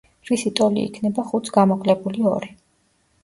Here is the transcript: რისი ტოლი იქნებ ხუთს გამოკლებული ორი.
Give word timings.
რისი 0.27 0.51
ტოლი 0.59 0.81
იქნებ 0.85 1.19
ხუთს 1.27 1.53
გამოკლებული 1.57 2.27
ორი. 2.31 2.49